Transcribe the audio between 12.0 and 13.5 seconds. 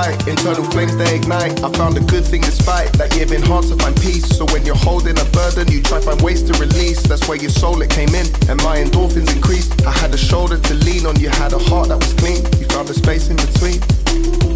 clean. You found a space in